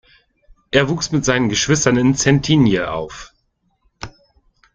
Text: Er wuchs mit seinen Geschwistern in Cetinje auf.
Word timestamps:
Er 0.71 0.89
wuchs 0.89 1.11
mit 1.11 1.25
seinen 1.25 1.47
Geschwistern 1.47 1.95
in 1.95 2.15
Cetinje 2.15 2.89
auf. 2.91 3.35